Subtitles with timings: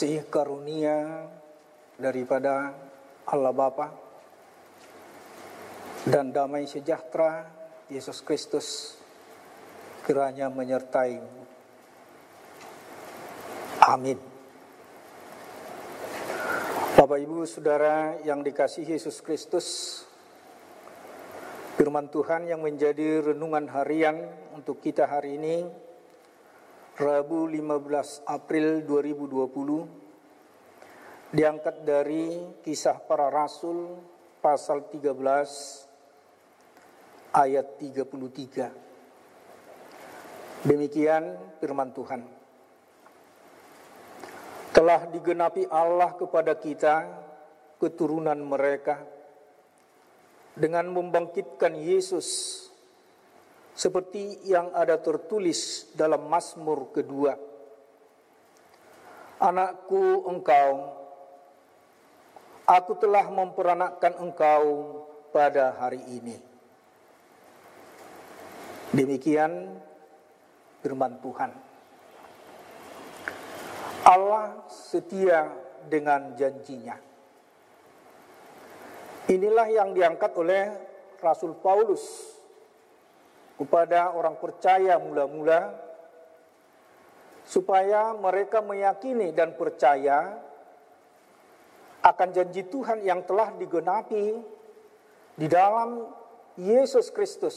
[0.00, 1.28] kasih karunia
[2.00, 2.72] daripada
[3.28, 3.92] Allah Bapa
[6.08, 7.44] dan damai sejahtera
[7.92, 8.96] Yesus Kristus
[10.08, 11.20] kiranya menyertai
[13.92, 14.16] Amin.
[16.96, 20.00] Bapak Ibu Saudara yang dikasih Yesus Kristus
[21.76, 24.16] Firman Tuhan yang menjadi renungan harian
[24.56, 25.89] untuk kita hari ini
[27.00, 33.96] Rabu 15 April 2020 diangkat dari kisah para rasul
[34.44, 35.16] pasal 13
[37.32, 40.68] ayat 33.
[40.68, 42.20] Demikian firman Tuhan.
[44.76, 47.08] Telah digenapi Allah kepada kita
[47.80, 49.00] keturunan mereka
[50.52, 52.68] dengan membangkitkan Yesus
[53.80, 57.32] seperti yang ada tertulis dalam Mazmur kedua.
[59.40, 61.00] Anakku engkau,
[62.68, 64.64] aku telah memperanakkan engkau
[65.32, 66.36] pada hari ini.
[68.92, 69.80] Demikian
[70.84, 71.48] firman Tuhan.
[74.04, 75.48] Allah setia
[75.88, 77.00] dengan janjinya.
[79.32, 80.68] Inilah yang diangkat oleh
[81.22, 82.36] Rasul Paulus
[83.60, 85.76] kepada orang percaya mula-mula
[87.44, 90.40] supaya mereka meyakini dan percaya
[92.00, 94.40] akan janji Tuhan yang telah digenapi
[95.36, 96.08] di dalam
[96.56, 97.56] Yesus Kristus,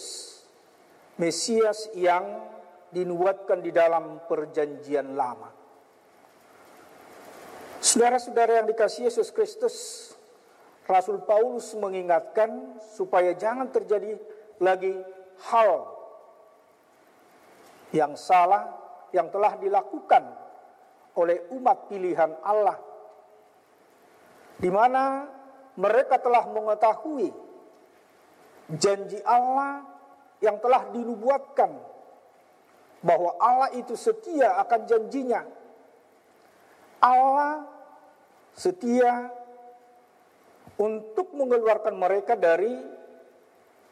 [1.16, 2.52] Mesias yang
[2.92, 5.56] dinubuatkan di dalam perjanjian lama.
[7.80, 9.76] Saudara-saudara yang dikasih Yesus Kristus,
[10.84, 14.20] Rasul Paulus mengingatkan supaya jangan terjadi
[14.60, 15.00] lagi
[15.48, 15.93] hal
[17.94, 18.68] yang salah
[19.14, 20.26] yang telah dilakukan
[21.14, 22.78] oleh umat pilihan Allah
[24.58, 25.30] di mana
[25.78, 27.30] mereka telah mengetahui
[28.74, 29.86] janji Allah
[30.42, 31.72] yang telah dinubuatkan
[33.04, 35.44] bahwa Allah itu setia akan janjinya.
[37.04, 37.68] Allah
[38.56, 39.28] setia
[40.80, 42.80] untuk mengeluarkan mereka dari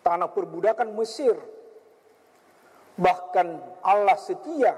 [0.02, 1.36] tanah perbudakan Mesir
[3.00, 3.48] Bahkan
[3.86, 4.76] Allah setia,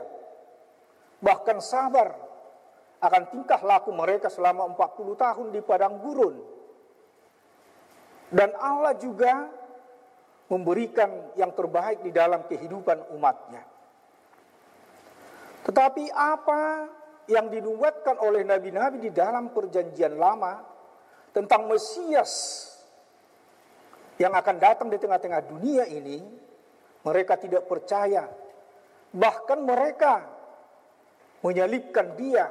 [1.24, 2.14] bahkan sabar
[3.04, 6.36] akan tingkah laku mereka selama 40 tahun di padang gurun.
[8.34, 9.50] Dan Allah juga
[10.48, 13.64] memberikan yang terbaik di dalam kehidupan umatnya.
[15.64, 16.62] Tetapi apa
[17.32, 20.60] yang dinubuatkan oleh nabi-nabi di dalam perjanjian lama
[21.32, 22.68] tentang Mesias
[24.20, 26.20] yang akan datang di tengah-tengah dunia ini
[27.04, 28.28] mereka tidak percaya.
[29.14, 30.24] Bahkan mereka
[31.44, 32.48] menyalibkan dia.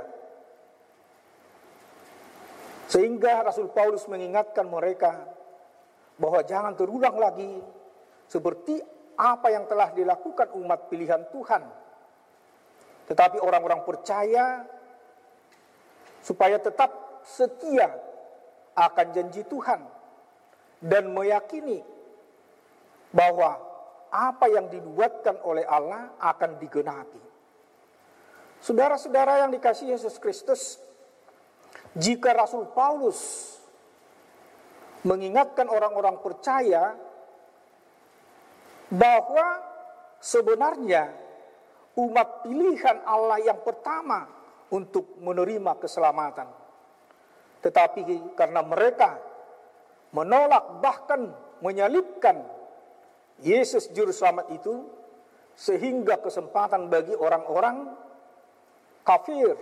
[2.93, 5.25] Sehingga Rasul Paulus mengingatkan mereka
[6.21, 7.65] bahwa jangan terulang lagi
[8.29, 8.77] seperti
[9.17, 11.63] apa yang telah dilakukan umat pilihan Tuhan.
[13.09, 14.69] Tetapi orang-orang percaya
[16.21, 17.89] supaya tetap setia
[18.77, 19.81] akan janji Tuhan
[20.85, 21.81] dan meyakini
[23.13, 23.72] bahwa
[24.13, 27.21] apa yang dibuatkan oleh Allah akan digenapi.
[28.61, 30.79] Saudara-saudara yang dikasih Yesus Kristus,
[31.97, 33.53] jika Rasul Paulus
[35.03, 36.95] mengingatkan orang-orang percaya
[38.93, 39.59] bahwa
[40.23, 41.11] sebenarnya
[41.99, 44.29] umat pilihan Allah yang pertama
[44.71, 46.49] untuk menerima keselamatan.
[47.65, 49.19] Tetapi karena mereka
[50.13, 51.33] menolak bahkan
[51.65, 52.62] menyalibkan
[53.43, 54.87] Yesus juru selamat itu
[55.59, 57.91] sehingga kesempatan bagi orang-orang
[59.03, 59.59] kafir,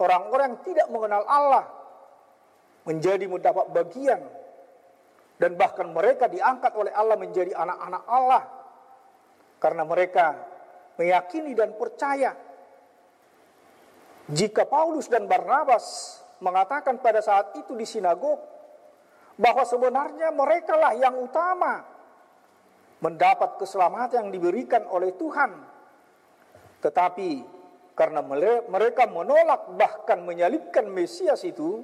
[0.00, 1.64] orang-orang yang tidak mengenal Allah
[2.88, 4.20] menjadi mendapat bagian.
[5.38, 8.42] Dan bahkan mereka diangkat oleh Allah menjadi anak-anak Allah.
[9.62, 10.34] Karena mereka
[10.98, 12.34] meyakini dan percaya.
[14.28, 18.42] Jika Paulus dan Barnabas mengatakan pada saat itu di sinagog
[19.38, 21.97] bahwa sebenarnya merekalah yang utama
[22.98, 25.54] mendapat keselamatan yang diberikan oleh Tuhan.
[26.82, 27.30] Tetapi
[27.98, 28.22] karena
[28.70, 31.82] mereka menolak bahkan menyalibkan Mesias itu,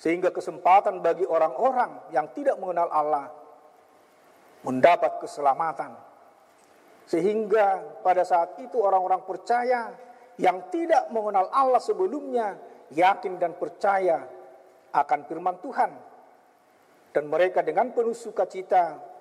[0.00, 3.28] sehingga kesempatan bagi orang-orang yang tidak mengenal Allah
[4.64, 5.92] mendapat keselamatan.
[7.04, 9.92] Sehingga pada saat itu orang-orang percaya
[10.40, 12.56] yang tidak mengenal Allah sebelumnya
[12.94, 14.24] yakin dan percaya
[14.96, 15.90] akan firman Tuhan.
[17.12, 19.11] Dan mereka dengan penuh sukacita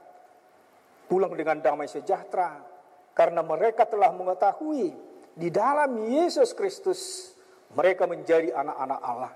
[1.12, 2.64] pulang dengan damai sejahtera
[3.12, 4.96] karena mereka telah mengetahui
[5.36, 7.32] di dalam Yesus Kristus
[7.76, 9.34] mereka menjadi anak-anak Allah.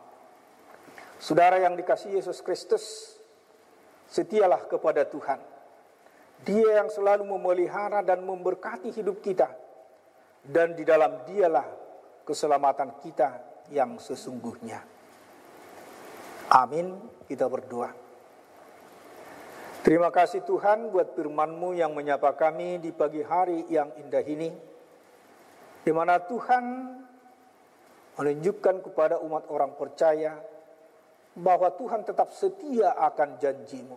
[1.19, 3.15] Saudara yang dikasih Yesus Kristus,
[4.07, 5.39] setialah kepada Tuhan.
[6.43, 9.51] Dia yang selalu memelihara dan memberkati hidup kita.
[10.45, 11.65] Dan di dalam dialah
[12.27, 13.41] keselamatan kita
[13.73, 14.83] yang sesungguhnya.
[16.53, 16.93] Amin,
[17.25, 18.04] kita berdoa.
[19.85, 24.49] Terima kasih Tuhan buat firman-Mu yang menyapa kami di pagi hari yang indah ini.
[25.85, 26.65] Di mana Tuhan
[28.17, 30.41] menunjukkan kepada umat orang percaya
[31.37, 33.93] bahwa Tuhan tetap setia akan janjimu.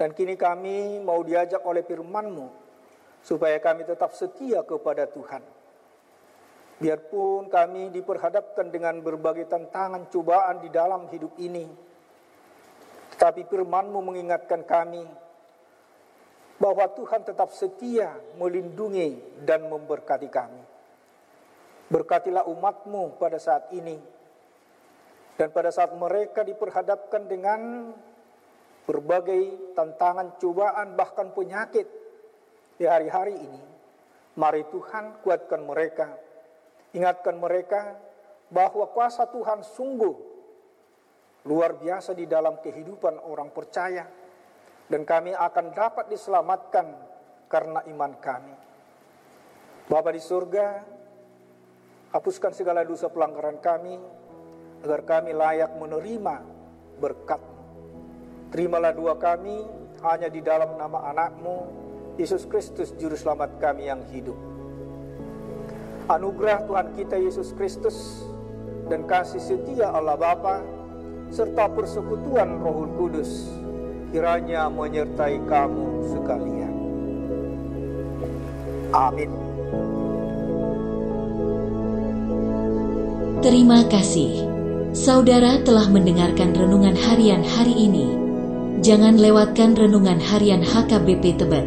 [0.00, 2.48] Dan kini kami mau diajak oleh firman-Mu
[3.20, 5.44] supaya kami tetap setia kepada Tuhan.
[6.80, 11.68] Biarpun kami diperhadapkan dengan berbagai tantangan cobaan di dalam hidup ini,
[13.24, 15.00] tetapi firman-Mu mengingatkan kami
[16.60, 20.60] bahwa Tuhan tetap setia melindungi dan memberkati kami.
[21.88, 23.96] Berkatilah umat-Mu pada saat ini,
[25.40, 27.88] dan pada saat mereka diperhadapkan dengan
[28.84, 31.88] berbagai tantangan, cobaan, bahkan penyakit
[32.76, 33.62] di hari-hari ini,
[34.36, 36.12] mari Tuhan kuatkan mereka
[36.92, 37.96] Ingatkan mereka
[38.52, 40.33] bahwa kuasa Tuhan sungguh
[41.44, 44.04] luar biasa di dalam kehidupan orang percaya
[44.88, 46.86] dan kami akan dapat diselamatkan
[47.48, 48.54] karena iman kami.
[49.84, 50.80] Bapa di surga,
[52.16, 54.00] hapuskan segala dosa pelanggaran kami
[54.84, 56.36] agar kami layak menerima
[57.00, 57.40] berkat.
[58.52, 59.64] Terimalah dua kami
[60.00, 61.56] hanya di dalam nama anakmu,
[62.16, 64.54] Yesus Kristus Juru Selamat kami yang hidup
[66.08, 68.28] anugerah Tuhan kita Yesus Kristus
[68.92, 70.60] dan kasih setia Allah Bapa
[71.30, 73.48] serta persekutuan Roh Kudus
[74.14, 76.74] kiranya menyertai kamu sekalian.
[78.94, 79.30] Amin.
[83.42, 84.46] Terima kasih.
[84.94, 88.06] Saudara telah mendengarkan renungan harian hari ini.
[88.80, 91.66] Jangan lewatkan renungan harian HKBP Tebet.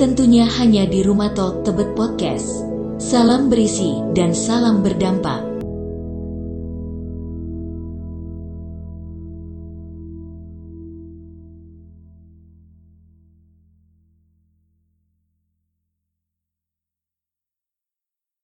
[0.00, 2.64] Tentunya hanya di Rumah Talk Tebet Podcast.
[2.96, 5.51] Salam berisi dan salam berdampak.